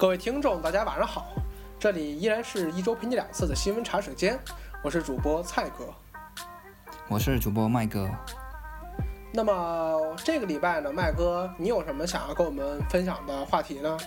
[0.00, 1.26] 各位听众，大家晚上好，
[1.78, 4.40] 这里依然是一周陪你两次的新闻茶水间，
[4.82, 5.92] 我是主播蔡哥，
[7.06, 8.08] 我是主播麦哥。
[9.30, 13.98] 那么这个礼拜呢，麦哥，你有什么想要跟我们分享的话题呢？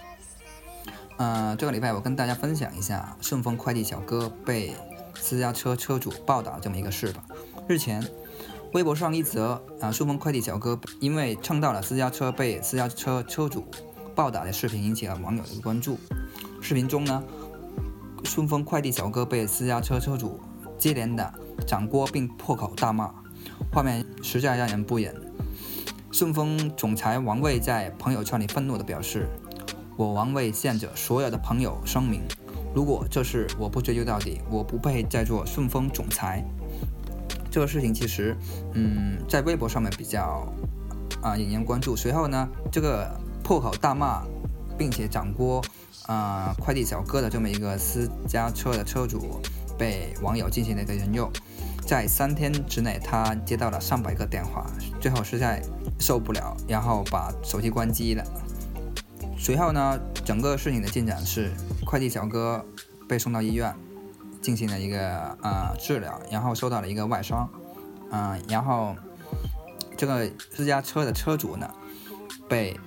[1.17, 4.73] 呃，这个礼拜我跟大家分享一下顺丰快递小哥被
[5.13, 7.23] 私家车车主暴打这么一个事吧。
[7.67, 8.03] 日前，
[8.73, 13.63] 微博上一则啊顺丰快递小哥因为蹭到了私家车被私家车车主。
[14.15, 15.97] 暴打的视频引起了网友的关注。
[16.61, 17.23] 视频中呢，
[18.23, 20.39] 顺丰快递小哥被私家车车主
[20.77, 21.33] 接连的
[21.67, 23.13] 掌掴并破口大骂，
[23.71, 25.13] 画面实在让人不忍。
[26.11, 29.27] 顺丰总裁王卫在朋友圈里愤怒地表示
[29.97, 32.21] ：“我王卫向着所有的朋友声明，
[32.73, 36.45] 如果这事我不追究到底，我不配再做顺丰总裁。”
[37.51, 38.37] 这个事情其实，
[38.73, 40.47] 嗯，在微博上面比较
[41.21, 41.95] 啊引人关注。
[41.95, 43.19] 随后呢，这个。
[43.43, 44.23] 破口大骂，
[44.77, 45.63] 并且掌掴
[46.07, 49.41] 啊快递小哥的这么一个私家车的车主，
[49.77, 51.29] 被网友进行了一个人肉。
[51.85, 54.65] 在三天之内，他接到了上百个电话，
[55.01, 55.61] 最后实在
[55.99, 58.23] 受不了，然后把手机关机了。
[59.37, 61.51] 随后呢，整个事情的进展是，
[61.85, 62.65] 快递小哥
[63.09, 63.75] 被送到医院
[64.41, 67.49] 进行了一个啊治疗，然后受到了一个外伤，
[68.11, 68.95] 嗯，然后
[69.97, 71.69] 这个私家车的车主呢，
[72.47, 72.79] 被。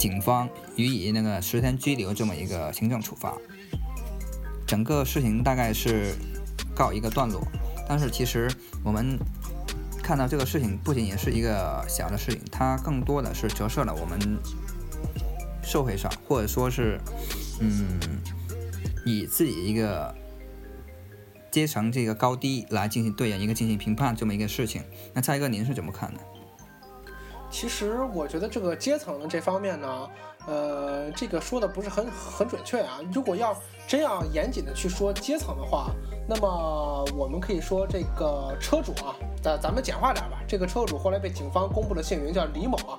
[0.00, 3.36] 警方予以那个十天拘留这么一个行政处罚，
[4.66, 6.14] 整个事情大概是
[6.74, 7.46] 告一个段落。
[7.86, 8.50] 但是其实
[8.82, 9.18] 我们
[10.02, 14.18] 看到这个事情不仅仅是一个小的事情，它更多的是折射了我们
[15.62, 16.98] 社会上或者说是
[17.60, 18.00] 嗯
[19.04, 20.14] 以自己一个
[21.50, 24.82] 阶层这个高低来进行对人一个进行评判这么一个事情。
[25.12, 26.20] 那蔡哥您是怎么看的？
[27.50, 30.10] 其实我觉得这个阶层的这方面呢，
[30.46, 33.00] 呃，这个说的不是很很准确啊。
[33.12, 33.54] 如果要
[33.86, 35.90] 真要严谨的去说阶层的话，
[36.28, 40.40] 那么我们可以说这个车主啊，咱咱们简化点吧。
[40.46, 42.98] 这个车主后来被警方公布了姓名叫李某啊。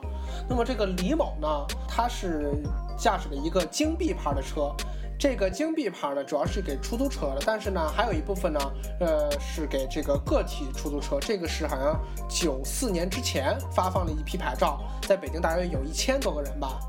[0.49, 1.47] 那么这个李某呢，
[1.87, 2.51] 他是
[2.97, 4.75] 驾驶了一个京 B 牌的车。
[5.21, 8.59] 这个京 B 牌呢，主要是给出租车的，但是呢，还有一部分呢，
[9.01, 11.19] 呃，是给这个个体出租车。
[11.19, 11.95] 这个是好像
[12.27, 16.79] 九四年之前发放了一批牌照，在北京大约有一千多个人吧，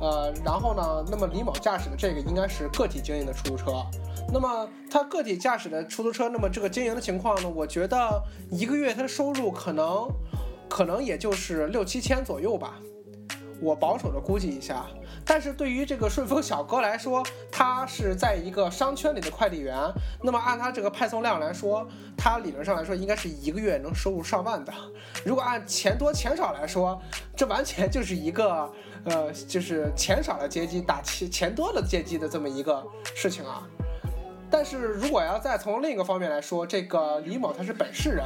[0.00, 3.84] 呃，然后呢，那么李某驾驶的这个应该是个体经营的出租车。
[4.32, 10.08] 那么他个体驾驶的出租车，那么这个经营的情况呢，我觉得一个月他的收入可能，
[10.66, 12.72] 可能也就是六七千左右吧。
[13.62, 14.84] 我保守的估计一下，
[15.24, 19.76] 但是对于这个顺丰小哥来说，他是在一个商圈里的快递员，
[20.20, 21.86] 那么按他这个派送量来说，
[22.16, 24.72] 他理论上来说应该是一个月能收入上万的。
[25.24, 27.00] 如果按钱多钱少来说，
[27.36, 28.68] 这完全就是一个
[29.04, 32.84] 呃，就是钱少的阶级打钱钱多的阶级的这么一个
[33.14, 33.62] 事情啊。
[34.50, 38.24] 但是如果要再从另一个方面来说，这个李某他是本市人。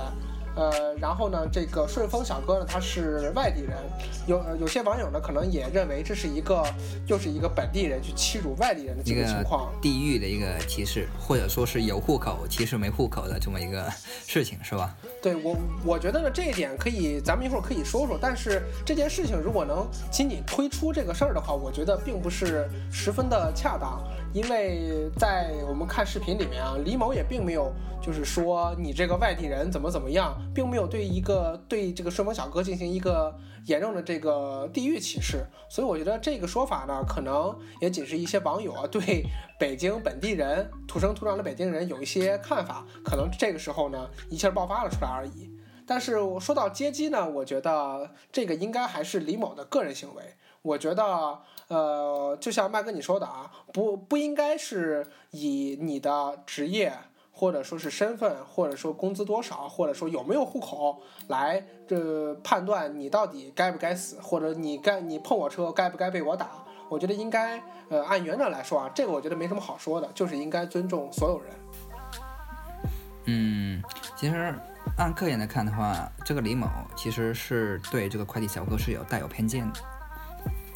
[0.56, 3.76] 呃，然后呢，这个顺丰小哥呢，他是外地人，
[4.26, 6.64] 有有些网友呢，可能也认为这是一个，
[7.06, 13.86] 又是一个本地人去欺辱外地人的这个情况，地域的一个歧视，或者说是有户口歧视没户口的这么一个
[14.26, 14.96] 事情，是吧？
[15.22, 18.18] 对我，我觉得呢，这一点可以，咱们一会儿可以说说。
[18.18, 24.02] 但是这件事情如果能仅仅推出这个事儿的话，我觉得并不是十分的恰当。
[24.36, 39.24] 因为在我们看视频里面啊，李某也并没有就是说你这个外地人怎么怎么样，并没有对一个对这个顺丰小哥进行一个严重的这个地域歧视，所以我觉得这个说法呢，可能也仅是一些网友啊对
[39.58, 45.50] 北京本地人土生土长的北京人有一些看法，可能这个时候呢一下爆发了出来而已。
[45.86, 50.22] 但是我说到接机呢，我觉得这个应该还是李某的个人行为。
[50.62, 56.92] 我觉得，呃，就像麦哥你说的啊，不不应该是以你的职业
[57.32, 66.50] 或者说是身份，或者说工资多少，或者说有没有户口来这判断你到底该不该死，或者你该你碰我车该不该被我打。
[66.88, 71.52] 我觉得应该，呃，按原则来说啊，这个我觉得没什么好说的，就是应该尊重所有人。
[73.24, 73.82] 嗯，
[74.14, 74.54] 其实
[74.96, 79.80] 按客人来看的话，这个李某其实是对这个快递小哥是有带有偏见的。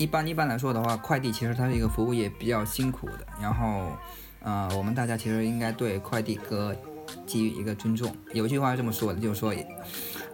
[0.01, 3.27] 一般一般来说的话，快递其实它是一个服务业，比较辛苦的。
[3.39, 3.93] 然后，
[4.41, 6.75] 呃，我们大家其实应该对快递哥
[7.27, 8.11] 给予一个尊重。
[8.33, 9.55] 有句话是这么说的，就是说，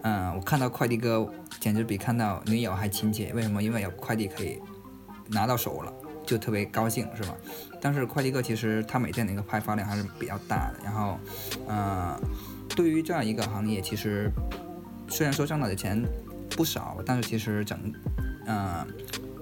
[0.03, 1.29] 嗯，我看到快递哥
[1.59, 3.33] 简直比看到女友还亲切。
[3.33, 3.61] 为什么？
[3.61, 4.57] 因为有快递可以
[5.27, 5.91] 拿到手了，
[6.25, 7.35] 就特别高兴，是吧？
[7.81, 10.79] 但是快递哥其实他每天的一个派发量还是比较大的。
[10.81, 11.19] 然后，
[11.67, 12.17] 嗯，
[12.73, 14.31] 对于这样一个行业，其实
[15.09, 16.01] 虽然说挣到的钱
[16.51, 17.77] 不少，但是其实整，
[18.45, 18.87] 嗯。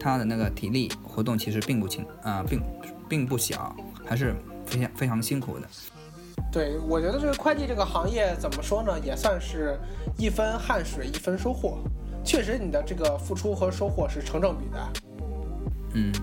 [0.06, 2.62] 他的那个体力活动其实并不轻啊，并
[3.10, 3.76] 并不小，
[4.06, 5.68] 还是非常非常辛苦的。
[6.52, 9.80] 对，我觉得这个快递这个行业怎么说呢，也算是
[10.16, 11.80] 一分汗水一分收获。
[12.24, 14.94] 确实，你的这个付出和收获是成正比的。
[15.96, 16.14] 嗯，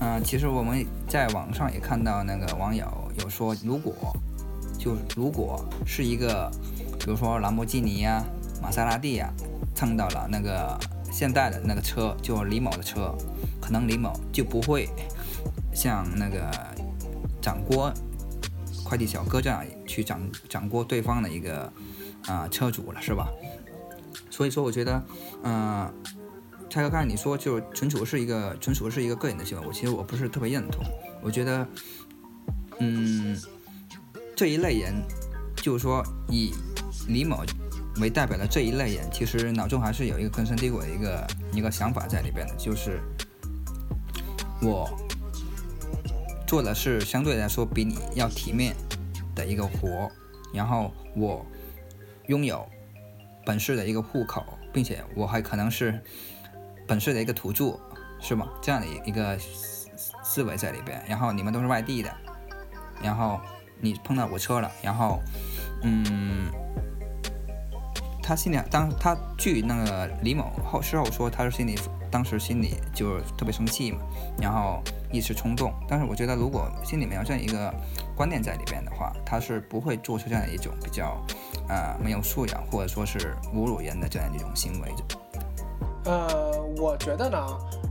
[0.00, 2.84] 嗯，其实我们在网上也看到那个网友
[3.20, 3.94] 有说，如果
[4.76, 6.50] 就如果是一个，
[6.98, 8.24] 比如说兰博基尼呀、
[8.60, 9.32] 玛莎拉蒂呀，
[9.76, 10.76] 蹭到了那个
[11.18, 13.12] 现代的那个车，就李某的车，
[13.60, 14.88] 可能李某就不会
[15.74, 16.48] 像那个
[17.42, 17.92] 掌锅。
[18.84, 21.72] 快递小哥这样去掌掌过对方的一个
[22.26, 23.26] 啊车主了，是吧？
[24.30, 25.02] 所以说，我觉得，
[25.42, 25.92] 嗯，
[26.70, 30.84] 蔡哥刚才你说就纯属是一个纯属是一个个人的行为，我其实我不是特别认同。
[31.20, 31.66] 我觉得，
[32.78, 33.36] 嗯，
[34.36, 34.94] 这一类人，
[35.56, 36.54] 就是说以
[37.08, 37.44] 李某
[38.00, 43.00] 为代表的这一类人，其实脑中还是有一个根深蒂固的一个一个想法在里边的，就是
[44.62, 44.88] 我。
[46.46, 48.74] 做的是相对来说比你要体面
[49.34, 50.10] 的一个活，
[50.50, 51.44] 然后我
[52.28, 52.66] 拥有
[53.44, 54.42] 本市的一个户口，
[54.72, 56.00] 并且我还可能是
[56.86, 57.78] 本市的一个土著，
[58.18, 58.48] 是吗？
[58.62, 59.38] 这样的一个
[60.24, 61.04] 思维在里边。
[61.06, 62.10] 然后你们都是外地的，
[63.02, 63.38] 然后
[63.78, 65.20] 你碰到我车了，然后
[65.82, 66.50] 嗯，
[68.28, 71.78] 他心里当他据那个李某后事后说，他是心里
[72.10, 74.00] 当时心里就是特别生气嘛，
[74.38, 74.82] 然后。
[75.10, 77.72] 一时冲动，但是我觉得，如果心里面有这样一个
[78.14, 81.16] 观念在里边的话，他是不会做出这样一种比较，
[81.66, 86.10] 呃，没有素养或者说是侮辱人的这样一种行为的。
[86.10, 87.38] 呃，我觉得呢，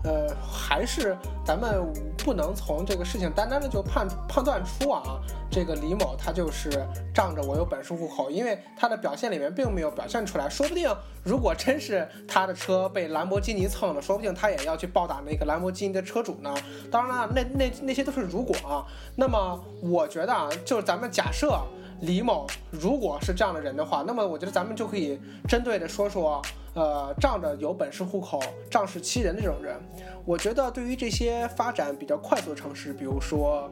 [0.07, 1.83] 呃，还是咱们
[2.17, 5.19] 不能从这个事情单单的就判判断出啊，
[5.51, 6.69] 这个李某他就是
[7.13, 10.47] 仗着我有本市户口，因为他的表现里面并没有表现出来。
[10.47, 10.89] 说不定
[11.25, 16.55] 如果真是他的车被兰博基尼蹭了，说不定他也要去暴打那个兰博基尼的车主呢。
[16.89, 18.87] 当然了，那那那些都是如果啊。
[19.17, 21.53] 那么我觉得啊，就是咱们假设
[21.99, 25.19] 李某如果是这样的人的话，那么我觉得咱们就可以
[25.49, 26.41] 针对的说说。
[26.77, 28.39] 呃，仗着有本事户口
[28.69, 29.75] 仗势欺人的这种人，
[30.23, 33.67] 我觉得对于这些发展比较快速的城市，比如说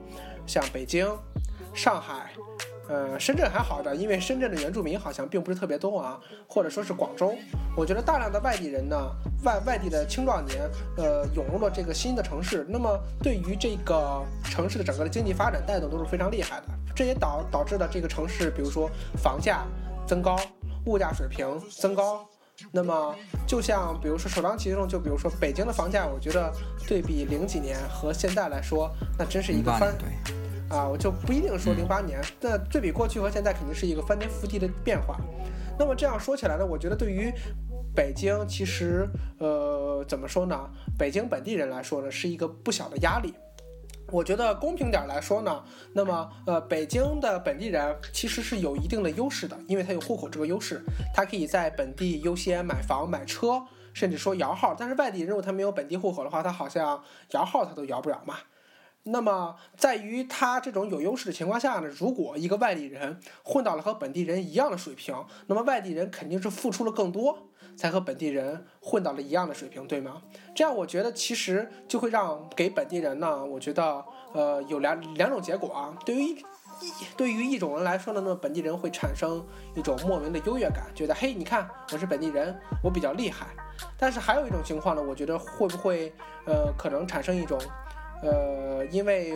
[0.48, 1.07] 像北京、
[1.72, 2.31] 上海，
[2.90, 6.19] 呃，深圳还好的，因为深圳的原住民好像并不是特别多啊，
[6.50, 7.36] 或者说是广州，
[7.78, 8.98] 我觉得大量的外地人呢，
[9.44, 10.68] 外外地的青壮年，
[10.98, 19.63] 呃，涌入了这个新的城市，那么对于这个城市的整个的经济发展带动都是非常厉害的，这也导导致了这个城市，比如说房价
[20.07, 20.36] 增高，
[20.88, 22.28] 物价水平增高。
[22.72, 23.16] 那么，
[23.46, 26.54] 就像比如说首当其冲，就比如说北京的房价，我觉得
[26.88, 29.94] 对比零几年和现在来说，那真是一个翻
[30.69, 35.18] 啊，我就不一定说零八年，那对比过去和现在，肯定是一个翻天覆地的变化。
[35.78, 37.31] 那么这样说起来呢，我觉得对于
[37.94, 39.07] 北京，其实
[39.38, 40.57] 呃，怎么说呢？
[40.98, 43.34] 北京本地人来说呢，是一个不小的压力。
[44.12, 50.81] 我觉得公平点来说呢，那么呃，北京的本地人其实是有一定的优势的，因为他有户口这个优势，
[51.14, 54.76] 他可以在本地优先买房买车，甚至说摇号。
[54.78, 58.35] 但是外地人如果他没有本地户口的话，他好像摇号他都摇不了嘛。
[59.07, 65.16] 那么在于他这种有优势的情况下呢，如果一个外地人混到了和本地人一样的水平，
[65.47, 67.50] 那么外地人肯定是付出了更多。
[67.75, 70.21] 才和本地人混到了一样的水平，对吗？
[70.55, 74.03] 这样我觉得其实就会让给本地人呢，我觉得
[74.33, 75.97] 呃有两两种结果啊。
[76.05, 76.44] 对于一
[77.15, 83.47] 对于一种人来说呢，那么本地人会产生一种莫名的优越感，觉得嘿，你看我是本地人，我比较厉害。
[83.97, 86.13] 但是还有一种情况呢，我觉得会不会
[86.45, 87.59] 呃可能产生一种
[88.21, 89.33] 呃，因为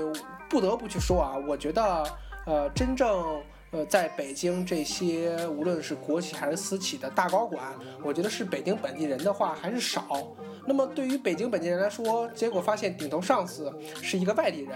[0.49, 2.03] 不得不去说啊，我觉得
[2.45, 3.41] 呃真正。
[3.71, 7.73] 呃，在北京这些无论是国企还是私企的大高管，
[8.03, 10.35] 我觉得是北京本地人的话还是少。
[10.65, 13.71] 那么对于北京本地人来说，结果发现顶头上司
[14.01, 14.75] 是一个外地人，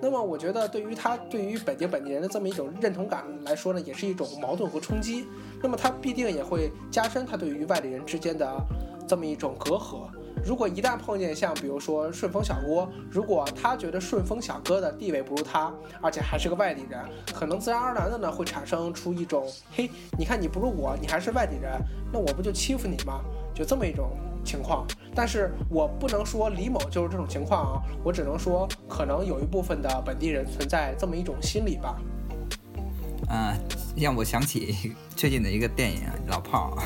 [0.00, 5.26] 那么我觉得对于他对于北京本地人的这么一种认同感来说呢，也是一种矛盾和冲击。
[5.62, 8.54] 那么他必定也会加深他对于外地人之间的
[9.08, 10.06] 这么一种隔阂。
[10.44, 15.72] 如果一旦碰见像比如说顺丰小哥，如果他觉得顺丰小哥的地位不如他，
[16.02, 17.00] 而且还是个外地人，
[17.32, 21.80] 可能自然而然的呢会产生出一种，嘿，你看你不如我，你还是外地人，
[22.12, 23.20] 那我不就欺负你吗？
[23.54, 24.10] 就这么一种
[24.44, 24.86] 情况。
[25.14, 31.96] 但是我不能说李某就是这种情况啊，我只能说可能有一部分的本地人存在这么一种心理吧。
[33.28, 33.56] 啊，
[33.96, 36.82] 让我想起最近的一个电影《老炮儿》，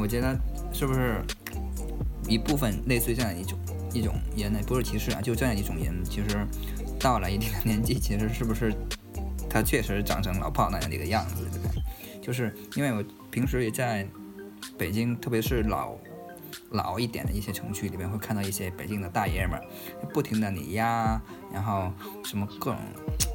[0.00, 0.34] 我觉得
[0.72, 1.22] 是不是？
[2.28, 3.58] 一部分类似于这样一种
[3.92, 6.46] 一种人呢，不是歧视啊，就这样一种人，其实
[6.98, 8.72] 到了一定的年纪，其实是不是
[9.48, 11.82] 他确实长成老炮那样的一个样子，对不对？
[12.22, 14.06] 就是因为我平时也在
[14.78, 15.96] 北京，特别是老
[16.70, 19.64] 老一点的一些城区里面，会看到一些北京的大爷们儿
[20.12, 21.20] 不停的碾压，
[21.52, 21.90] 然后
[22.24, 22.78] 什么各种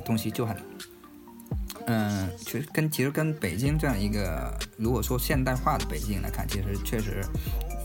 [0.05, 0.55] 东西就很，
[1.87, 7.21] 嗯，其实跟其实跟北京这样一个如果说现代化的北京来看，其实确实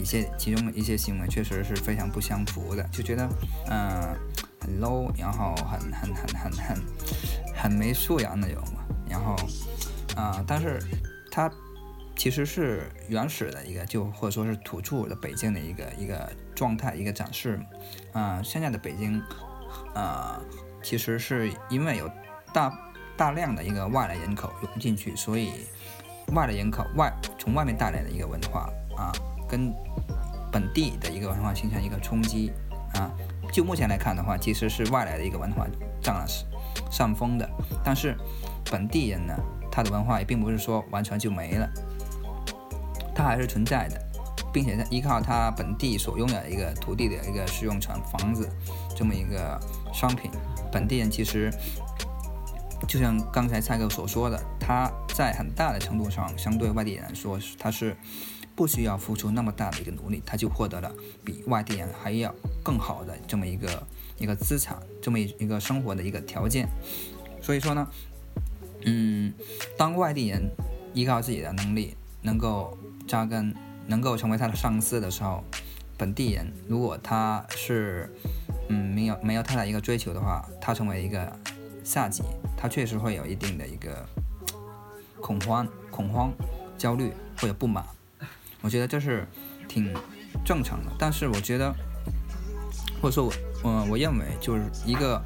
[0.01, 3.29] 一些其中的一些行为确实是非常不相符的，就觉得
[3.69, 4.17] 嗯
[4.61, 6.83] 很 low，然后很很很很很
[7.55, 9.37] 很没素养那种嘛，然后
[10.17, 10.81] 啊，但是
[11.31, 11.51] 它。
[12.17, 17.59] 其实是原始的一个，就或者说是土著的北京的一个一个状态，一个展示。
[18.13, 19.23] 嗯，现在的北京，
[19.95, 20.39] 呃，
[20.83, 22.11] 其实是因为有
[22.53, 22.71] 大
[23.17, 25.65] 大量的一个外来人口涌进去，所以
[26.35, 29.11] 外来人口外从外面带来的一个文化啊，
[29.51, 29.75] 跟
[30.53, 32.53] 本地的一个文化形成一个冲击
[32.95, 33.11] 啊。
[33.53, 35.67] 就目前来看的话，其实是外来的一个文化
[36.01, 36.25] 占了
[36.89, 37.49] 上风的，
[37.85, 38.17] 但是
[38.71, 39.35] 本地人呢，
[39.73, 41.69] 他的文化也并不是说完全就没了。
[43.13, 44.01] 它还是存在的，
[44.53, 48.49] 并且依靠它本地所拥有一个土地的一个使用权、房子
[48.97, 49.61] 这么一个
[49.93, 50.31] 商品，
[50.71, 51.53] 本地人其实
[52.87, 57.97] 就像刚才蔡哥所说的，他在很大的程度上，相对外地人来说，他是
[58.61, 60.93] 不需要付出那么大的一个努力，他就获得了
[61.25, 62.31] 比外地人还要
[62.63, 63.87] 更好的这么一个
[64.19, 66.69] 一个资产，这么一一个生活的一个条件。
[67.41, 67.89] 所以说呢，
[68.85, 69.33] 嗯，
[69.79, 70.43] 当外地人
[70.93, 72.77] 依靠自己的能力能够
[73.09, 75.43] 扎根能够成为他的上司的时候，
[75.97, 78.15] 本地人如果他是
[78.69, 81.35] 嗯没有没有太大一个追求的话，他成为一个
[81.83, 82.23] 下级，
[82.59, 84.07] 他确实会有一定的一个
[85.19, 86.31] 恐慌、恐慌、
[86.77, 87.83] 焦虑或者不满。
[88.63, 89.27] 我觉得这是
[89.69, 89.93] 挺
[90.45, 90.93] 正常的。
[90.99, 91.75] 但是我觉得，
[93.01, 95.23] 或者说我我我认为，就是一个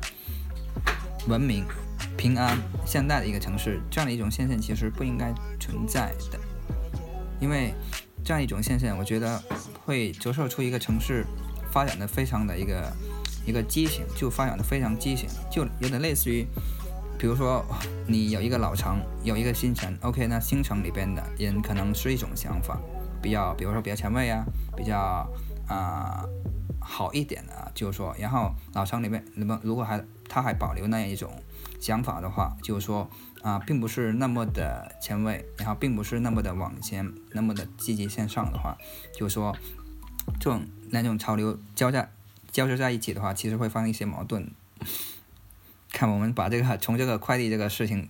[1.28, 1.64] 文明、
[2.16, 6.38] 平安、现代的一个城市，这样的一种现象其实不应该存在的。
[7.40, 7.74] 因为
[8.24, 9.42] 这样一种现象，我觉得
[9.84, 11.26] 会折射出一个城市
[11.70, 12.92] 发展的非常的一个
[13.44, 16.46] 一个畸形，就发展的非常畸形，就有点类似于，
[17.18, 17.62] 比如说
[18.06, 22.80] 你有一个老城，有一个新城，OK，那新城里边的人可能是一种想法，
[23.24, 24.44] 比较，比如说比较前卫啊，
[24.76, 25.26] 比较
[25.66, 26.22] 啊
[26.78, 31.32] 好一点的，就是说，然后老城里面，那么如果还他还保留那样一种
[31.80, 33.08] 想法的话，就是说。
[33.44, 38.74] 啊，并不是那么的前卫，然后并不是那么的往前，那么的积极向上的话，
[39.12, 39.54] 就是说，
[40.40, 42.10] 这种两种潮流交在
[42.50, 44.50] 交织在一起的话，其实会发生一些矛盾。
[45.92, 48.08] 看，我们把这个从这个快递这个事情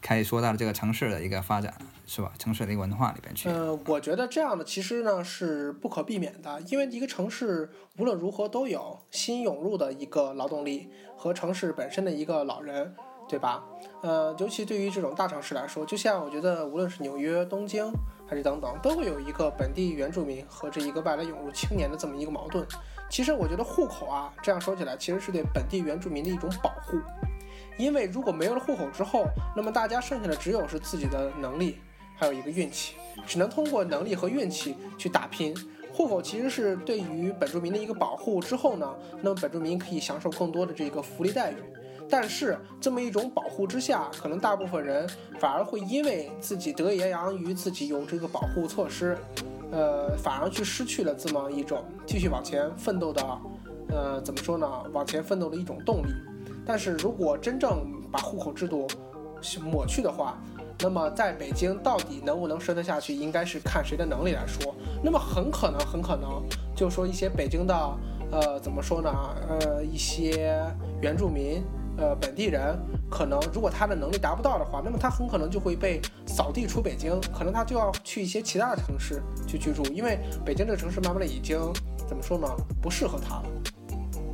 [0.00, 1.74] 开始说到了这个城市的一个发展，
[2.06, 2.32] 是吧？
[2.38, 3.48] 城市的一个文化里边去。
[3.48, 12.94] 嗯，我觉得这样的其实呢是不可避免的，因为一个城市无论如何都有新涌入的一个劳动力和城市本身的一个老人。
[13.28, 13.62] 对吧？
[14.02, 17.88] 呃，尤其对于这种大城市来说，就像我觉得，无论是纽约、东京
[18.26, 22.66] 还是等等，都会有一个本地原住民和这一个外来涌入青年的这么一个矛盾。
[23.08, 26.98] 其实我觉得户口啊，这样说起来，其实是对本地原住民的一种保护。
[27.80, 29.24] 因为如果没有了户口之后，
[29.56, 31.78] 那么大家剩下的只有是自己的能力，
[32.14, 32.94] 还有一个运气，
[33.26, 35.54] 只能通过能力和运气去打拼。
[35.92, 41.56] 户口其实是对于本住民的一个保护之后呢，那么本住民可以享受更多的这个福利待遇。
[42.08, 45.08] 但是这么一种保护之下，可能大部分人
[45.38, 49.16] 反而会因为自己得益洋于自己有这个保护措施，
[49.70, 53.38] 呃，反而去失去了这么一种继续往前奋斗的，
[53.88, 54.68] 呃，怎么说呢？
[54.92, 56.10] 往前奋斗的一种动力。
[56.70, 58.86] 但是如果真正把户口制度
[59.60, 60.40] 抹去的话，
[60.78, 64.72] 那么在北京到底能不能生得下去，应该是看谁的能力来说。
[65.02, 66.40] 那么很可能，很可能
[66.76, 67.74] 就说一些北京的，
[68.30, 69.10] 呃，怎么说呢？
[69.48, 70.64] 呃，一些
[71.02, 71.60] 原住民。
[71.98, 72.78] 呃，本地人
[73.10, 81.58] 可能如果他的能力达不到的话，那么他很可能就会被扫地出北京，可能他就要去一些其他的城市去居住，因为北京这个城市慢慢的已经
[82.08, 82.46] 怎么说呢，
[82.80, 83.44] 不适合他了，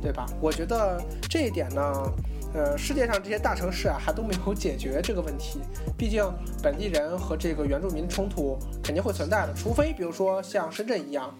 [0.01, 0.25] 对吧？
[0.41, 2.13] 我觉得这一点呢，
[2.53, 5.59] 呃，世界上这些大城市啊，还都没有解决这个问题，
[5.97, 6.23] 毕竟
[6.61, 11.33] 本地人和这个原住民的冲突肯定会存在的，除非比如说像深圳一样。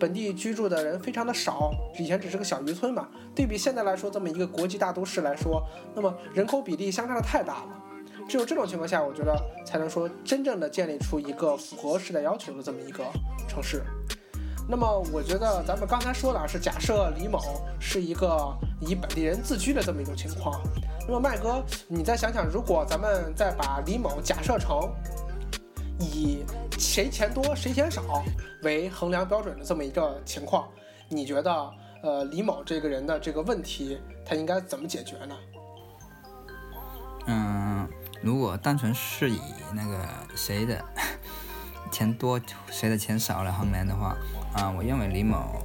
[0.00, 3.08] 本地居住的人非常的少，以前只是个小渔村嘛。
[3.34, 5.60] 对比现在来说，这么一个国际大都市来说，
[5.92, 7.82] 那么人口比例相差的太大了。
[8.28, 9.36] 只有这种情况下，我觉得
[9.66, 13.02] 才能说真正的建立出一个符合时代要求的这么一个
[13.48, 13.82] 城市。
[14.70, 17.40] 那么，我觉得咱们刚才说的是假设李某
[17.80, 20.60] 是一个以本地人自居的这么一种情况。
[21.06, 24.92] 那么，麦哥，你再想想，如果咱们再把李某假设成
[25.98, 26.44] 以
[26.78, 28.22] 谁钱多谁钱少
[28.62, 30.68] 为衡量标准的这么一个情况，
[31.08, 31.70] 你觉得
[32.02, 35.34] 呃李某这个人的这个问题他应该怎么解决呢？
[37.26, 37.88] 嗯，
[38.22, 39.40] 如果单纯是以
[39.72, 40.06] 那个
[40.36, 40.84] 谁的
[41.90, 42.40] 钱多
[42.70, 44.16] 谁的钱少来衡量的话，
[44.54, 45.62] 啊，我认为李某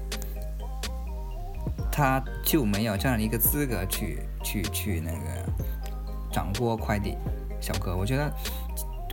[1.91, 5.51] 他就没有这样的一个资格去去去那个
[6.31, 7.17] 掌握快递
[7.61, 7.95] 小哥。
[7.95, 8.31] 我觉得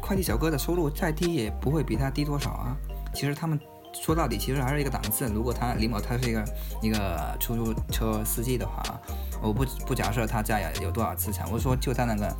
[0.00, 2.76] 快递小哥的收入再低也不会比他低多少啊。
[3.14, 3.58] 其实他们。
[3.92, 5.26] 说到底，其实还是一个档次。
[5.26, 6.44] 如果他李某他是一个
[6.80, 8.80] 一个出租车司机的话，
[9.42, 12.36] 我不不假设他家有有多少资产，我说就他那个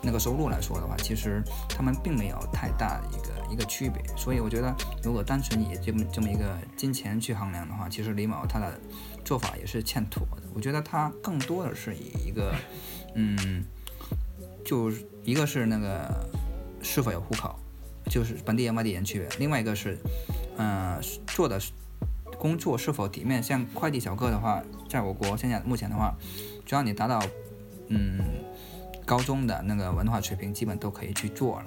[0.00, 4.02] 那个收入来说的话，其实他们并没有太大的一个一个区别。
[4.16, 8.78] 所以我觉得，如果单纯以这么这么一个金钱去衡量的话，其实李某他的
[9.24, 10.42] 做法也是欠妥的。
[10.52, 12.54] 我觉得他更多的是以一个
[13.14, 13.64] 嗯，
[14.64, 16.28] 就是一个是那个
[16.82, 17.54] 是否有户口，
[18.10, 19.96] 就是本地人外地人区别，另外一个是。
[20.56, 21.60] 嗯，做的
[22.38, 23.42] 工作是否体面？
[23.42, 26.14] 像快递小哥的话，在我国现在目前的话，
[26.64, 27.20] 只要你达到
[27.88, 28.20] 嗯
[29.04, 31.66] 高中的那个文化水平，基本都可以去做了。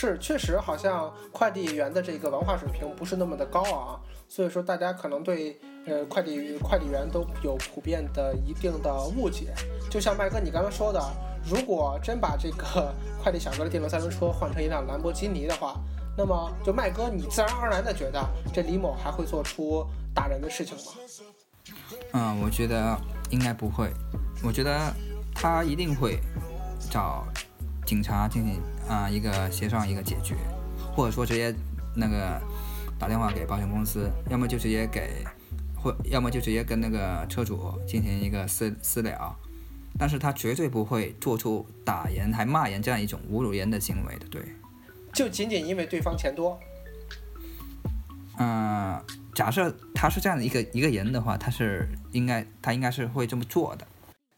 [0.00, 9.52] 是，确实好像快递员的这个文化水平不是那么的高啊，所以说大家可能对呃快递快递员都有普遍的一定的误解。
[9.90, 10.98] 就像麦哥你刚刚说的，
[11.44, 15.78] 如果真把这个 快递小哥的电动三轮车换成一辆兰博基尼的话。
[16.16, 18.22] 那么，就麦哥，你自然而然的觉得
[18.54, 20.92] 这李某还会做出打人的事情吗？
[22.12, 23.90] 嗯，我觉得应该不会。
[24.42, 24.92] 我觉得
[25.34, 26.18] 他一定会
[26.90, 27.26] 找
[27.86, 30.34] 警察进行啊一个协商一个解决，
[30.92, 31.54] 或者说直接
[31.94, 32.40] 那个
[32.98, 35.24] 打电话给保险公司，要么就直接给，
[35.80, 39.36] 或要么就直接跟那个车主进行一个私私了。
[39.98, 44.42] 但是他绝对不会做出打人还骂人这样一种侮辱人的行为的，对。
[45.12, 46.58] 就仅仅因为对方钱多，
[48.38, 49.00] 嗯，
[49.34, 53.86] 假设他是这样的一个一个人的话，他是应该他应该是会这么做的。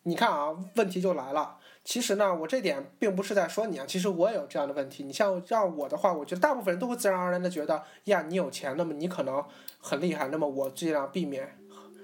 [0.02, 1.56] 你看啊，问题就来了。
[1.84, 5.02] 其实呢，我这点并不是在说你啊，其实我也有这样的问题。
[5.02, 9.44] 你像让我的话，我觉得大部分人都会自然而然的觉得，呀，你有钱，那么你可能
[9.80, 11.58] 很厉害，那么我尽量避免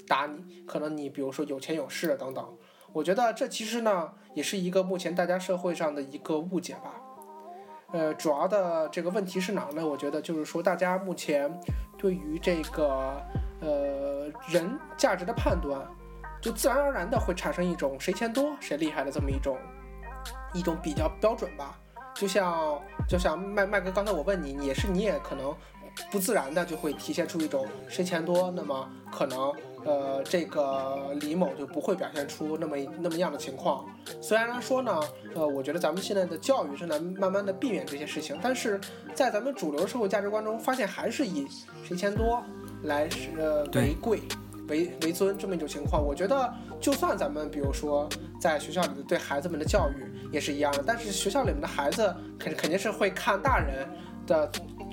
[0.08, 0.62] 打你。
[0.66, 2.58] 可能你比如说有钱有势等等。
[2.92, 7.00] 我觉得这其实呢，也是一个目前大家社会上的一个误解吧。
[7.92, 9.86] 呃，主要的这个问题是哪呢？
[9.86, 11.50] 我觉得就是说，大家目前
[11.96, 13.22] 对于这个
[13.60, 15.86] 呃人价值的判断，
[16.40, 19.58] 就自然而然的会产生一种谁钱多谁厉害的这么一种
[20.52, 21.78] 一种比较标准吧。
[22.14, 25.54] 就像就像麦麦哥刚才我问你，也是你也可能
[26.10, 29.52] 不自然的就会体现出一种谁钱多，那么可能。
[29.84, 33.86] 呃，这个李某就不会表现出那么那么样的情况。
[34.20, 35.00] 虽然说呢，
[35.36, 38.78] 呃，我觉得咱们现在的教育正在慢慢的避免这些事情，但是
[39.14, 41.46] 在咱们主流社会价值观中，发现还是以
[41.84, 42.42] 谁钱多
[42.82, 44.20] 来呃为贵
[44.68, 46.02] 为为尊这么一种情况。
[46.04, 48.08] 我觉得，就算咱们比如说
[48.40, 53.88] 在学校里对孩子们的教育也是一样的，但是学校里面的孩子肯肯定是会看大人
[54.26, 54.50] 的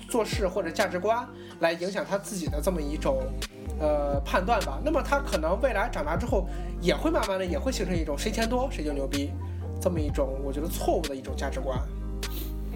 [0.10, 1.28] 做事或者价值观
[1.60, 3.22] 来影响他自己的这么一种。
[3.78, 4.80] 呃，判断吧。
[4.86, 6.48] 那么他可能未来长大之后，
[6.80, 9.32] 也会慢慢的也会形成一种谁钱多谁就牛逼，
[9.82, 11.78] 这么一种我觉得错误的一种价值观。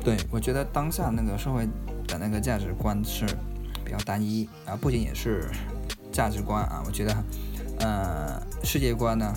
[0.04, 1.66] 对，我觉得当下那个社会
[2.06, 3.26] 的那个价值观是
[3.86, 5.46] 比较单一啊，不仅也是
[6.20, 7.16] 价值观啊，我觉得
[7.80, 9.34] 呃世界观呢，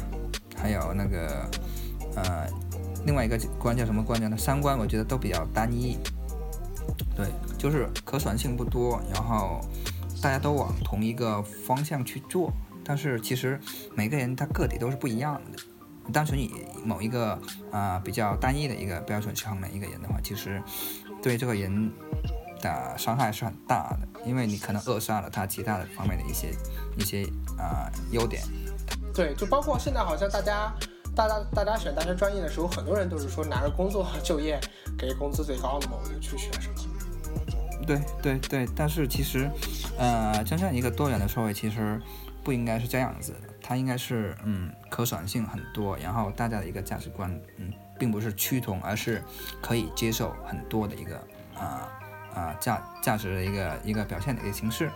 [0.56, 1.48] 还有那个
[2.16, 2.48] 呃
[3.06, 4.36] 另外一个观叫什么观念呢？
[4.36, 5.96] 三观我觉得都比较单一。
[7.14, 9.60] 对，就是可选性不多，然后。
[10.22, 12.52] 大家都往同一个方向去做，
[12.84, 13.58] 但是其实
[13.92, 15.58] 每个人他个体都是不一样的。
[16.12, 16.48] 单纯以
[16.84, 17.36] 某一个
[17.72, 20.62] 啊比较单一的一个标准去衡量一个人的话，其实
[21.20, 21.90] 对这个人
[22.62, 26.54] 的伤害是很大的，因为你可能扼杀了他其他的方面的一些
[26.96, 27.24] 一些
[27.58, 28.42] 啊优点。
[29.12, 30.72] 对，就包括现在好像大家
[31.14, 34.58] 大家大家选大学专业的时候，很多人都是说拿着工作就业
[34.96, 36.74] 给工资最高的嘛，我就去学什么。
[37.84, 39.50] 对对对，但是其实，
[39.98, 42.00] 呃，真正一个多元的社会其实
[42.44, 49.20] 不应该是这样子的，它应该是嗯可选性很多，然后大家的一个价值观嗯并不是趋同，而是
[49.60, 51.16] 可以接受很多的一个
[51.56, 51.88] 啊
[52.34, 54.90] 啊价价值的一个一个表现的一个形式，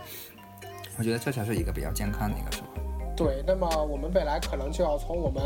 [0.99, 2.81] 我觉得这才是一个比较健康的一个社会。
[3.17, 5.43] 对，那么我们未来可能就要从我们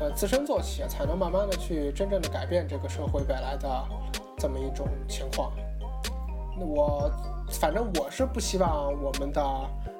[0.00, 3.84] 呃自身做起，才能慢慢的去真正的改变这个社会未来的
[4.36, 5.50] 这么一种情况。
[6.58, 7.10] 我
[7.50, 9.42] 反正我是不希望我们的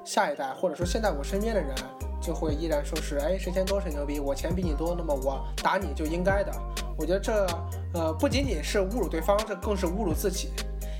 [0.05, 1.73] 下一代，或者说现在我身边的人，
[2.21, 6.51] 就会依然说是，哎，谁钱多谁牛逼，我钱比你多，那么我打你就应该的。
[6.97, 7.47] 我觉得这，
[7.93, 10.49] 呃，不仅仅是侮辱对方，这更是侮辱自己。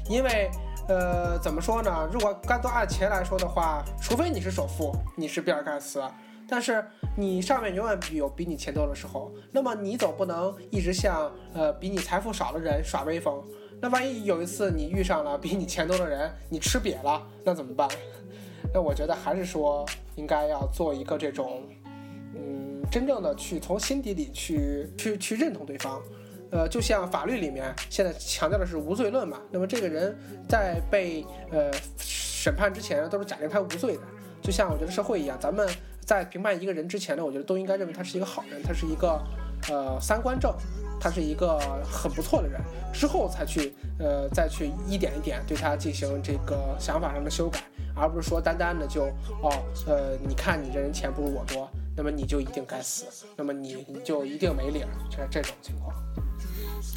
[0.09, 0.49] 因为，
[0.87, 2.09] 呃，怎么说呢？
[2.11, 6.01] 如果单都按钱来说的话，除非你是首富，你是比尔盖茨，
[6.47, 13.43] 但是你上面永远有比你钱多的时候，那么你总不能一直向呃比你财富少的人耍威风。
[13.79, 17.87] 那万一有一次你遇上了比你钱多的人，你吃瘪了，那怎么办？
[18.73, 21.63] 那我觉得还是说应该要做一个这种，
[22.33, 26.01] 嗯，真正的去从心底里去去去认同对方。
[26.51, 34.01] 呃，就像法律里面现在强调的是无罪论嘛，那么这个人在被呃审判之前都是假定他无罪的。
[34.41, 35.67] 就像我觉得社会一样，咱们
[35.99, 39.21] 在评判一个人之前呢，我觉得都应该认为他是一个好人，他是一个
[39.69, 40.55] 呃三观正，
[41.01, 42.61] 他是一个很不错的人，
[42.93, 47.59] 之后才去呃再去一点一点对他进行这个想法上的修改，
[47.93, 49.05] 而不是说单单的就
[49.41, 49.51] 哦
[49.85, 53.05] 呃你看你这人钱不如我多，那么你就一定该死，
[53.35, 55.93] 那么你你就一定没理，儿，就是这种情况。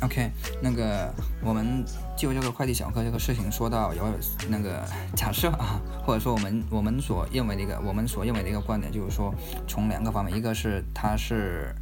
[0.02, 0.30] OK，
[0.62, 1.12] 那个
[1.44, 1.84] 我们
[2.16, 4.02] 就这个快递小哥这个事情说到有
[4.48, 4.82] 那个
[5.14, 9.34] 假设啊，或者说我们我们所认为的一个我们所认为的一个观点，就是说
[9.68, 11.74] 从两个方面，一个是他是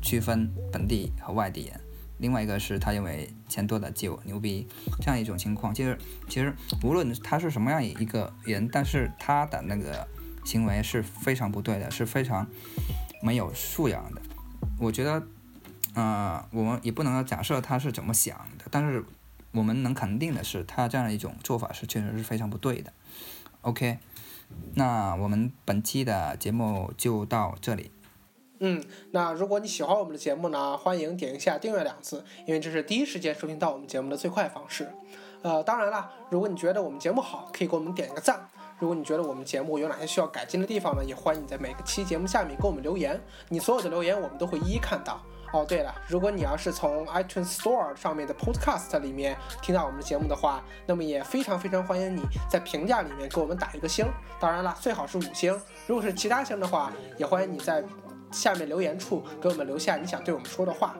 [0.00, 1.78] 区分本地和外地人，
[2.16, 4.66] 另外一个是他认为钱多的就牛逼
[5.02, 5.74] 这样一种情况。
[5.74, 5.98] 其实
[6.30, 10.08] 其实无论他是什么样一个人，但是他的那个
[10.46, 12.46] 行为是非常不对的，是非常
[13.20, 14.22] 没有素养的。
[14.78, 15.22] 我觉得。
[15.96, 19.02] 呃，我们也不能假设他是怎么想的，但是
[19.52, 22.92] 我们能肯定的是，他这样的一种做法是确实是非常不对的。
[23.62, 23.98] OK，
[24.74, 27.90] 那我们本期的节目就到这里。
[28.60, 34.92] 嗯，那如果你喜欢我们的节目呢，欢迎点一下订阅两次，因为这是第一时间收听到我们节目的最快方式。
[35.40, 38.46] 呃，当然了，如果你觉得我们节目好，可以给我们点一个赞。
[38.78, 43.18] 如果你觉得我们节目有哪些需要改进的地方呢，也欢迎你在每个期节目下面给我们留言。
[43.48, 45.18] 你所有的留言我们都会一一看到。
[45.56, 54.04] 哦，对了，如果你要是从 iTunes Store 上面的 Podcast 里面听到我们的节目的话，那么也非常非常欢迎你在评价里面给我们打一个星。
[54.38, 55.58] 当然了，最好是五星。
[55.86, 57.82] 如果是其他星的话，也欢迎你在
[58.30, 60.94] 下面留言处给我们留下你想对我们说的话。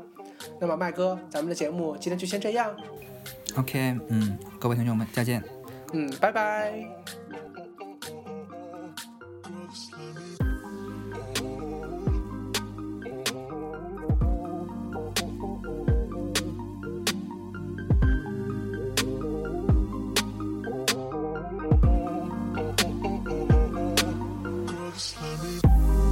[0.59, 2.75] 那么麦哥，咱们的节目今天就先这样。
[3.59, 5.43] OK，嗯，各位听众们，再见。
[5.93, 7.46] 嗯，拜拜。
[25.65, 26.06] you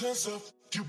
[0.00, 0.42] Hands up,
[0.74, 0.83] you